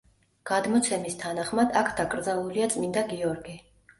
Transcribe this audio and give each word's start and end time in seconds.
გადმოცემის 0.51 1.17
თანახმად 1.23 1.77
აქ 1.83 1.91
დაკრძალულია 2.01 2.71
წმინდა 2.77 3.07
გიორგი. 3.15 3.57